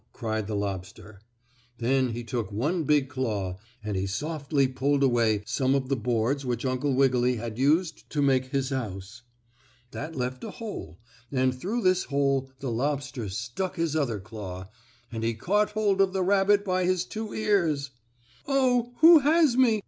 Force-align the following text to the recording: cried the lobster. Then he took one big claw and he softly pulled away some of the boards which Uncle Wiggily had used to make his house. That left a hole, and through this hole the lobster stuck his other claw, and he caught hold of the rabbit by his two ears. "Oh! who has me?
cried 0.13 0.47
the 0.47 0.55
lobster. 0.55 1.21
Then 1.77 2.09
he 2.13 2.23
took 2.23 2.51
one 2.51 2.85
big 2.85 3.07
claw 3.07 3.59
and 3.83 3.95
he 3.95 4.07
softly 4.07 4.67
pulled 4.67 5.03
away 5.03 5.43
some 5.45 5.75
of 5.75 5.89
the 5.89 5.95
boards 5.95 6.43
which 6.43 6.65
Uncle 6.65 6.95
Wiggily 6.95 7.35
had 7.35 7.59
used 7.59 8.09
to 8.09 8.19
make 8.19 8.45
his 8.45 8.69
house. 8.71 9.21
That 9.91 10.15
left 10.15 10.43
a 10.43 10.49
hole, 10.49 10.97
and 11.31 11.53
through 11.53 11.83
this 11.83 12.05
hole 12.05 12.49
the 12.61 12.71
lobster 12.71 13.29
stuck 13.29 13.75
his 13.75 13.95
other 13.95 14.19
claw, 14.19 14.69
and 15.11 15.23
he 15.23 15.35
caught 15.35 15.73
hold 15.73 16.01
of 16.01 16.13
the 16.13 16.23
rabbit 16.23 16.65
by 16.65 16.85
his 16.85 17.05
two 17.05 17.31
ears. 17.33 17.91
"Oh! 18.47 18.93
who 19.01 19.19
has 19.19 19.55
me? 19.55 19.79